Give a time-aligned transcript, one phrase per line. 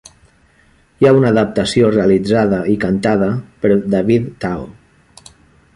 [1.03, 3.29] Hi ha una adaptació realitzada i cantada
[3.67, 4.67] per David Tao.